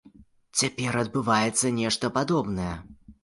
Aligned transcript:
Цяпер 0.59 0.97
адбываецца 1.01 1.73
нешта 1.81 2.11
падобнае. 2.17 2.73